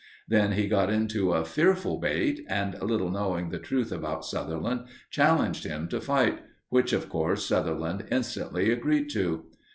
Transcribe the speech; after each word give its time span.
Then 0.27 0.53
he 0.53 0.67
got 0.67 0.89
into 0.91 1.31
a 1.31 1.45
fearful 1.45 1.99
bate, 1.99 2.43
and, 2.49 2.73
little 2.81 3.11
knowing 3.11 3.49
the 3.49 3.59
truth 3.59 3.91
about 3.91 4.25
Sutherland, 4.25 4.85
challenged 5.11 5.63
him 5.63 5.87
to 5.89 6.01
fight; 6.01 6.39
which, 6.69 6.91
of 6.91 7.07
course 7.07 7.45
Sutherland 7.45 8.05
instantly 8.09 8.71
agreed 8.71 9.11
to. 9.11 9.45